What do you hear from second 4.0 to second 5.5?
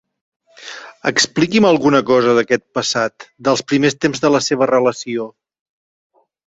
temps de la seva relació.